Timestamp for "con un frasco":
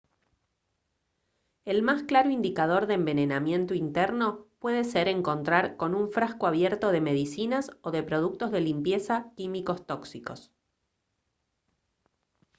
5.77-6.47